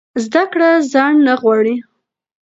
زده 0.23 0.43
کړه 0.51 0.69
ځنډ 0.91 1.17
نه 1.27 1.33
غواړي. 1.41 1.75